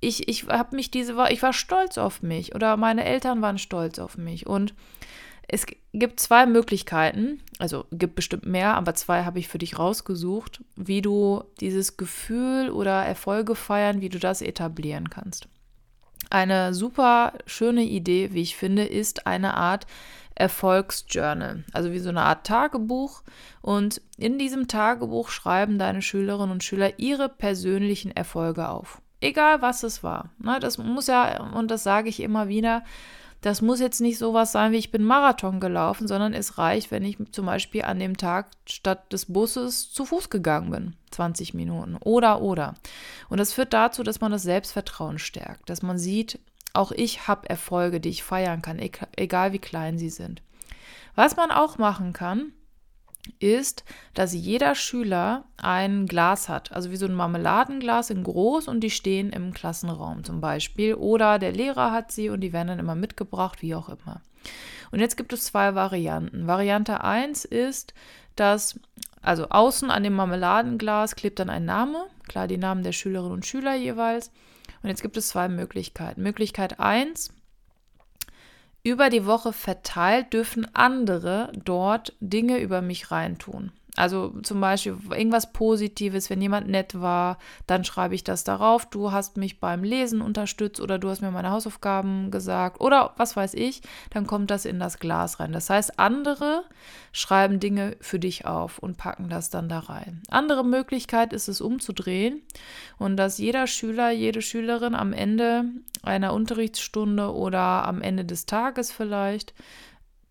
ich, 0.00 0.28
ich 0.28 0.46
habe 0.46 0.76
mich 0.76 0.90
diese 0.90 1.16
ich 1.30 1.42
war 1.42 1.52
stolz 1.52 1.98
auf 1.98 2.22
mich 2.22 2.54
oder 2.54 2.76
meine 2.76 3.04
Eltern 3.04 3.42
waren 3.42 3.58
stolz 3.58 3.98
auf 3.98 4.16
mich 4.16 4.46
und 4.46 4.74
es 5.48 5.66
gibt 5.92 6.20
zwei 6.20 6.46
Möglichkeiten, 6.46 7.40
also 7.58 7.86
gibt 7.92 8.16
bestimmt 8.16 8.46
mehr, 8.46 8.74
aber 8.74 8.94
zwei 8.94 9.24
habe 9.24 9.38
ich 9.38 9.48
für 9.48 9.58
dich 9.58 9.78
rausgesucht, 9.78 10.62
wie 10.74 11.02
du 11.02 11.44
dieses 11.60 11.96
Gefühl 11.96 12.70
oder 12.70 13.04
Erfolge 13.04 13.54
feiern, 13.54 14.00
wie 14.00 14.08
du 14.08 14.18
das 14.18 14.42
etablieren 14.42 15.10
kannst. 15.10 15.48
Eine 16.30 16.74
super 16.74 17.34
schöne 17.46 17.84
Idee, 17.84 18.30
wie 18.32 18.42
ich 18.42 18.56
finde, 18.56 18.84
ist 18.84 19.26
eine 19.26 19.54
Art 19.54 19.86
Erfolgsjournal, 20.34 21.64
also 21.72 21.92
wie 21.92 21.98
so 21.98 22.10
eine 22.10 22.22
Art 22.22 22.46
Tagebuch. 22.46 23.22
Und 23.62 24.02
in 24.18 24.38
diesem 24.38 24.68
Tagebuch 24.68 25.30
schreiben 25.30 25.78
deine 25.78 26.02
Schülerinnen 26.02 26.50
und 26.50 26.64
Schüler 26.64 26.98
ihre 26.98 27.28
persönlichen 27.28 28.10
Erfolge 28.10 28.68
auf. 28.68 29.00
Egal 29.20 29.62
was 29.62 29.82
es 29.82 30.02
war. 30.02 30.30
Ne, 30.38 30.60
das 30.60 30.76
muss 30.76 31.06
ja, 31.06 31.42
und 31.54 31.70
das 31.70 31.84
sage 31.84 32.08
ich 32.08 32.20
immer 32.20 32.48
wieder, 32.48 32.82
das 33.46 33.62
muss 33.62 33.78
jetzt 33.78 34.00
nicht 34.00 34.18
sowas 34.18 34.50
sein 34.50 34.72
wie 34.72 34.76
ich 34.76 34.90
bin 34.90 35.04
Marathon 35.04 35.60
gelaufen, 35.60 36.08
sondern 36.08 36.34
es 36.34 36.58
reicht, 36.58 36.90
wenn 36.90 37.04
ich 37.04 37.16
zum 37.30 37.46
Beispiel 37.46 37.82
an 37.82 38.00
dem 38.00 38.16
Tag 38.16 38.48
statt 38.68 39.12
des 39.12 39.26
Busses 39.26 39.92
zu 39.92 40.04
Fuß 40.04 40.30
gegangen 40.30 40.70
bin. 40.72 40.96
20 41.12 41.54
Minuten. 41.54 41.96
Oder, 42.00 42.42
oder. 42.42 42.74
Und 43.28 43.38
das 43.38 43.52
führt 43.52 43.72
dazu, 43.72 44.02
dass 44.02 44.20
man 44.20 44.32
das 44.32 44.42
Selbstvertrauen 44.42 45.20
stärkt, 45.20 45.70
dass 45.70 45.82
man 45.82 45.96
sieht, 45.96 46.40
auch 46.72 46.90
ich 46.90 47.28
habe 47.28 47.48
Erfolge, 47.48 48.00
die 48.00 48.08
ich 48.08 48.24
feiern 48.24 48.62
kann, 48.62 48.80
egal 49.14 49.52
wie 49.52 49.60
klein 49.60 49.96
sie 49.96 50.10
sind. 50.10 50.42
Was 51.14 51.36
man 51.36 51.52
auch 51.52 51.78
machen 51.78 52.12
kann, 52.12 52.52
ist, 53.38 53.84
dass 54.14 54.32
jeder 54.32 54.74
Schüler 54.74 55.44
ein 55.56 56.06
Glas 56.06 56.48
hat, 56.48 56.72
also 56.72 56.90
wie 56.90 56.96
so 56.96 57.06
ein 57.06 57.14
Marmeladenglas 57.14 58.10
in 58.10 58.22
groß 58.22 58.68
und 58.68 58.80
die 58.80 58.90
stehen 58.90 59.30
im 59.30 59.52
Klassenraum 59.52 60.24
zum 60.24 60.40
Beispiel. 60.40 60.94
Oder 60.94 61.38
der 61.38 61.52
Lehrer 61.52 61.92
hat 61.92 62.12
sie 62.12 62.30
und 62.30 62.40
die 62.40 62.52
werden 62.52 62.68
dann 62.68 62.78
immer 62.78 62.94
mitgebracht, 62.94 63.62
wie 63.62 63.74
auch 63.74 63.88
immer. 63.88 64.20
Und 64.90 65.00
jetzt 65.00 65.16
gibt 65.16 65.32
es 65.32 65.44
zwei 65.44 65.74
Varianten. 65.74 66.46
Variante 66.46 67.02
1 67.02 67.44
ist, 67.44 67.94
dass 68.36 68.78
also 69.22 69.48
außen 69.48 69.90
an 69.90 70.04
dem 70.04 70.14
Marmeladenglas 70.14 71.16
klebt 71.16 71.40
dann 71.40 71.50
ein 71.50 71.64
Name, 71.64 72.06
klar 72.28 72.46
die 72.46 72.58
Namen 72.58 72.84
der 72.84 72.92
Schülerinnen 72.92 73.32
und 73.32 73.46
Schüler 73.46 73.74
jeweils. 73.74 74.30
Und 74.82 74.88
jetzt 74.88 75.02
gibt 75.02 75.16
es 75.16 75.28
zwei 75.28 75.48
Möglichkeiten. 75.48 76.22
Möglichkeit 76.22 76.78
1 76.78 77.32
über 78.86 79.10
die 79.10 79.26
Woche 79.26 79.52
verteilt 79.52 80.32
dürfen 80.32 80.72
andere 80.72 81.50
dort 81.64 82.12
Dinge 82.20 82.60
über 82.60 82.82
mich 82.82 83.10
reintun. 83.10 83.72
Also 83.96 84.34
zum 84.42 84.60
Beispiel 84.60 84.96
irgendwas 85.10 85.52
Positives, 85.52 86.28
wenn 86.28 86.42
jemand 86.42 86.68
nett 86.68 87.00
war, 87.00 87.38
dann 87.66 87.84
schreibe 87.84 88.14
ich 88.14 88.24
das 88.24 88.44
darauf. 88.44 88.86
Du 88.86 89.10
hast 89.10 89.38
mich 89.38 89.58
beim 89.58 89.82
Lesen 89.82 90.20
unterstützt 90.20 90.80
oder 90.80 90.98
du 90.98 91.08
hast 91.08 91.22
mir 91.22 91.30
meine 91.30 91.50
Hausaufgaben 91.50 92.30
gesagt 92.30 92.80
oder 92.80 93.14
was 93.16 93.36
weiß 93.36 93.54
ich, 93.54 93.80
dann 94.10 94.26
kommt 94.26 94.50
das 94.50 94.66
in 94.66 94.78
das 94.78 94.98
Glas 94.98 95.40
rein. 95.40 95.52
Das 95.52 95.70
heißt, 95.70 95.98
andere 95.98 96.64
schreiben 97.12 97.58
Dinge 97.58 97.96
für 98.00 98.18
dich 98.18 98.44
auf 98.44 98.78
und 98.78 98.98
packen 98.98 99.30
das 99.30 99.48
dann 99.48 99.68
da 99.68 99.78
rein. 99.78 100.22
Andere 100.28 100.64
Möglichkeit 100.64 101.32
ist 101.32 101.48
es 101.48 101.62
umzudrehen 101.62 102.42
und 102.98 103.16
dass 103.16 103.38
jeder 103.38 103.66
Schüler, 103.66 104.10
jede 104.10 104.42
Schülerin 104.42 104.94
am 104.94 105.14
Ende 105.14 105.64
einer 106.02 106.34
Unterrichtsstunde 106.34 107.34
oder 107.34 107.86
am 107.86 108.02
Ende 108.02 108.26
des 108.26 108.44
Tages 108.44 108.92
vielleicht 108.92 109.54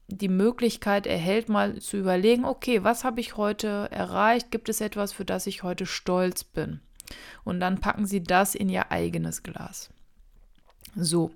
die 0.08 0.30
Möglichkeit 0.30 1.08
erhält, 1.08 1.50
mal 1.50 1.80
zu 1.80 1.98
überlegen, 1.98 2.46
okay, 2.46 2.84
was 2.84 3.04
habe 3.04 3.22
ich 3.22 3.38
heute 3.38 3.90
erreicht? 3.92 4.52
Gibt 4.52 4.70
es 4.70 4.82
etwas, 4.82 5.14
für 5.14 5.26
das 5.26 5.48
ich 5.48 5.64
heute 5.64 5.86
stolz 5.86 6.44
bin? 6.44 6.80
Und 7.44 7.60
dann 7.60 7.80
packen 7.80 8.06
Sie 8.06 8.24
das 8.24 8.56
in 8.56 8.70
Ihr 8.70 8.92
eigenes 8.92 9.44
Glas. 9.44 9.90
So, 10.96 11.32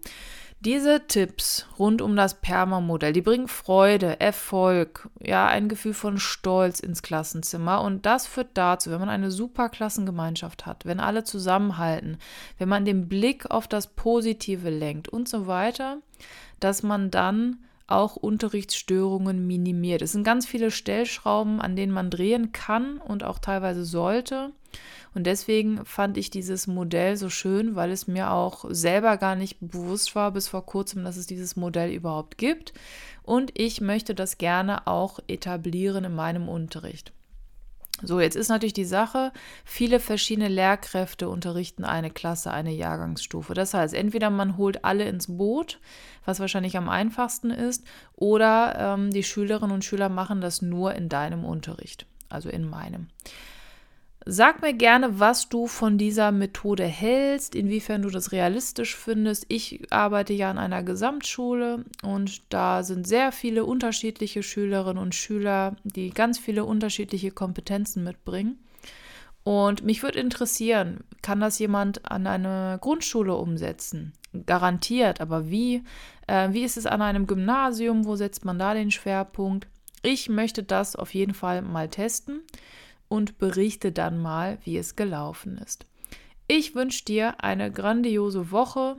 diese 0.62 1.08
Tipps 1.08 1.68
rund 1.78 2.02
um 2.02 2.18
das 2.18 2.42
Perma-Modell, 2.42 3.14
die 3.14 3.22
bringen 3.22 3.48
Freude, 3.48 4.20
Erfolg, 4.20 5.10
ja, 5.22 5.48
ein 5.48 5.70
Gefühl 5.70 5.94
von 5.94 6.18
Stolz 6.18 6.82
ins 6.82 7.02
Klassenzimmer. 7.02 7.82
Und 7.82 8.06
das 8.06 8.28
führt 8.28 8.50
dazu, 8.56 8.92
wenn 8.92 9.00
man 9.00 9.10
eine 9.10 9.32
super 9.32 9.70
Klassengemeinschaft 9.70 10.66
hat, 10.66 10.86
wenn 10.86 11.00
alle 11.00 11.24
zusammenhalten, 11.24 12.18
wenn 12.58 12.68
man 12.68 12.84
den 12.84 13.08
Blick 13.08 13.50
auf 13.50 13.70
das 13.70 13.88
Positive 13.88 14.70
lenkt 14.70 15.08
und 15.08 15.30
so 15.30 15.48
weiter, 15.48 16.00
dass 16.60 16.84
man 16.84 17.10
dann 17.10 17.64
auch 17.92 18.16
Unterrichtsstörungen 18.16 19.46
minimiert. 19.46 20.02
Es 20.02 20.12
sind 20.12 20.24
ganz 20.24 20.46
viele 20.46 20.72
Stellschrauben, 20.72 21.62
an 21.62 21.76
denen 21.76 21.92
man 21.92 22.10
drehen 22.10 22.52
kann 22.52 22.98
und 22.98 23.24
auch 23.24 23.40
teilweise 23.40 23.86
sollte. 23.86 24.52
Und 25.16 25.26
deswegen 25.26 25.84
fand 25.86 26.18
ich 26.18 26.30
dieses 26.30 26.68
Modell 26.68 27.18
so 27.18 27.30
schön, 27.30 27.76
weil 27.76 27.92
es 27.92 28.08
mir 28.08 28.32
auch 28.32 28.66
selber 28.70 29.18
gar 29.18 29.36
nicht 29.36 29.58
bewusst 29.60 30.16
war 30.16 30.32
bis 30.32 30.48
vor 30.48 30.66
kurzem, 30.66 31.04
dass 31.04 31.18
es 31.18 31.26
dieses 31.26 31.56
Modell 31.56 31.92
überhaupt 31.92 32.38
gibt. 32.38 32.74
Und 33.24 33.52
ich 33.60 33.82
möchte 33.82 34.14
das 34.14 34.38
gerne 34.38 34.88
auch 34.88 35.20
etablieren 35.28 36.04
in 36.04 36.16
meinem 36.16 36.48
Unterricht. 36.48 37.12
So, 38.02 38.20
jetzt 38.20 38.36
ist 38.36 38.50
natürlich 38.50 38.74
die 38.74 38.86
Sache, 38.86 39.32
viele 39.66 40.00
verschiedene 40.00 40.48
Lehrkräfte 40.48 41.30
unterrichten 41.30 41.84
eine 41.84 42.10
Klasse, 42.10 42.52
eine 42.52 42.72
Jahrgangsstufe. 42.72 43.54
Das 43.54 43.74
heißt, 43.74 43.94
entweder 43.94 44.30
man 44.30 44.58
holt 44.58 44.86
alle 44.86 45.06
ins 45.06 45.38
Boot, 45.38 45.80
was 46.26 46.40
wahrscheinlich 46.40 46.78
am 46.78 46.90
einfachsten 46.90 47.52
ist, 47.52 47.86
oder 48.16 48.76
ähm, 48.78 49.12
die 49.12 49.24
Schülerinnen 49.24 49.74
und 49.74 49.86
Schüler 49.86 50.10
machen 50.10 50.42
das 50.42 50.62
nur 50.62 50.94
in 50.96 51.10
deinem 51.10 51.44
Unterricht, 51.44 52.06
also 52.30 52.50
in 52.50 52.70
meinem. 52.70 53.08
Sag 54.26 54.62
mir 54.62 54.74
gerne, 54.74 55.20
was 55.20 55.48
du 55.48 55.66
von 55.68 55.98
dieser 55.98 56.32
Methode 56.32 56.84
hältst, 56.84 57.56
inwiefern 57.56 58.02
du 58.02 58.10
das 58.10 58.34
realistisch 58.34 58.96
findest. 58.96 59.46
Ich 59.48 59.92
arbeite 59.92 60.34
ja 60.34 60.52
an 60.52 60.58
einer 60.58 60.84
Gesamtschule 60.84 61.86
und 62.04 62.42
da 62.50 62.84
sind 62.84 63.08
sehr 63.08 63.32
viele 63.32 63.64
unterschiedliche 63.64 64.44
Schülerinnen 64.44 65.02
und 65.02 65.16
Schüler, 65.16 65.78
die 65.84 66.10
ganz 66.10 66.38
viele 66.38 66.66
unterschiedliche 66.66 67.32
Kompetenzen 67.32 68.04
mitbringen. 68.04 68.60
Und 69.46 69.86
mich 69.86 70.04
würde 70.04 70.20
interessieren, 70.20 71.06
kann 71.22 71.40
das 71.40 71.58
jemand 71.58 72.12
an 72.12 72.28
eine 72.28 72.78
Grundschule 72.82 73.34
umsetzen? 73.36 74.14
Garantiert, 74.46 75.22
aber 75.22 75.50
wie? 75.50 75.84
Äh, 76.28 76.52
wie 76.52 76.64
ist 76.64 76.78
es 76.78 76.86
an 76.86 77.02
einem 77.02 77.26
Gymnasium? 77.26 78.06
Wo 78.06 78.18
setzt 78.18 78.44
man 78.44 78.60
da 78.60 78.74
den 78.74 78.92
Schwerpunkt? 78.92 79.68
Ich 80.04 80.30
möchte 80.30 80.62
das 80.62 80.96
auf 80.96 81.14
jeden 81.14 81.34
Fall 81.34 81.62
mal 81.62 81.88
testen 81.88 82.42
und 83.10 83.38
berichte 83.38 83.92
dann 83.92 84.22
mal, 84.22 84.60
wie 84.64 84.78
es 84.78 84.96
gelaufen 84.96 85.58
ist. 85.58 85.86
Ich 86.48 86.74
wünsche 86.74 87.06
dir 87.06 87.44
eine 87.44 87.72
grandiose 87.72 88.52
Woche 88.52 88.98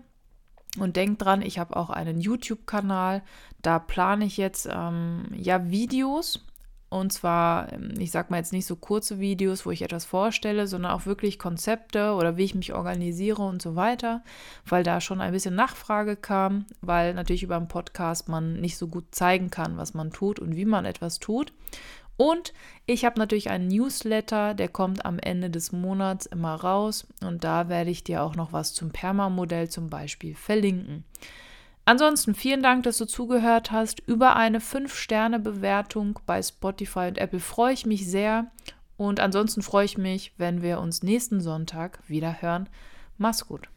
und 0.78 0.96
denk 0.96 1.18
dran, 1.18 1.42
ich 1.42 1.58
habe 1.58 1.76
auch 1.76 1.90
einen 1.90 2.20
YouTube-Kanal. 2.20 3.22
Da 3.62 3.78
plane 3.78 4.24
ich 4.24 4.36
jetzt 4.36 4.68
ähm, 4.70 5.24
ja 5.34 5.68
Videos. 5.70 6.44
Und 6.90 7.12
zwar, 7.12 7.72
ähm, 7.72 7.94
ich 7.98 8.10
sag 8.10 8.30
mal 8.30 8.38
jetzt 8.38 8.52
nicht 8.52 8.66
so 8.66 8.74
kurze 8.76 9.20
Videos, 9.20 9.64
wo 9.64 9.70
ich 9.70 9.82
etwas 9.82 10.04
vorstelle, 10.04 10.66
sondern 10.66 10.92
auch 10.92 11.06
wirklich 11.06 11.38
Konzepte 11.38 12.14
oder 12.14 12.36
wie 12.36 12.44
ich 12.44 12.54
mich 12.54 12.72
organisiere 12.74 13.42
und 13.42 13.62
so 13.62 13.76
weiter, 13.76 14.22
weil 14.66 14.82
da 14.82 15.00
schon 15.00 15.20
ein 15.20 15.32
bisschen 15.32 15.54
Nachfrage 15.54 16.16
kam, 16.16 16.66
weil 16.80 17.14
natürlich 17.14 17.44
über 17.44 17.56
einen 17.56 17.68
Podcast 17.68 18.28
man 18.28 18.54
nicht 18.60 18.76
so 18.76 18.88
gut 18.88 19.06
zeigen 19.12 19.50
kann, 19.50 19.76
was 19.76 19.94
man 19.94 20.10
tut 20.10 20.40
und 20.40 20.56
wie 20.56 20.64
man 20.64 20.84
etwas 20.84 21.20
tut. 21.20 21.52
Und 22.20 22.52
ich 22.84 23.06
habe 23.06 23.18
natürlich 23.18 23.48
einen 23.48 23.68
Newsletter, 23.68 24.52
der 24.52 24.68
kommt 24.68 25.06
am 25.06 25.18
Ende 25.18 25.48
des 25.48 25.72
Monats 25.72 26.26
immer 26.26 26.54
raus 26.54 27.06
und 27.22 27.44
da 27.44 27.70
werde 27.70 27.88
ich 27.88 28.04
dir 28.04 28.22
auch 28.22 28.36
noch 28.36 28.52
was 28.52 28.74
zum 28.74 28.90
Perma-Modell 28.90 29.70
zum 29.70 29.88
Beispiel 29.88 30.34
verlinken. 30.34 31.04
Ansonsten 31.86 32.34
vielen 32.34 32.62
Dank, 32.62 32.82
dass 32.82 32.98
du 32.98 33.06
zugehört 33.06 33.72
hast. 33.72 34.00
Über 34.00 34.36
eine 34.36 34.58
5-Sterne-Bewertung 34.58 36.20
bei 36.26 36.42
Spotify 36.42 37.08
und 37.08 37.16
Apple 37.16 37.40
freue 37.40 37.72
ich 37.72 37.86
mich 37.86 38.06
sehr. 38.06 38.50
Und 38.98 39.18
ansonsten 39.18 39.62
freue 39.62 39.86
ich 39.86 39.96
mich, 39.96 40.34
wenn 40.36 40.60
wir 40.60 40.78
uns 40.80 41.02
nächsten 41.02 41.40
Sonntag 41.40 42.00
wieder 42.06 42.42
hören. 42.42 42.68
Mach's 43.16 43.46
gut. 43.46 43.70